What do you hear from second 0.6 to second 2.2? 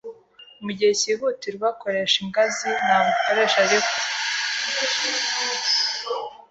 Mugihe cyihutirwa, koresha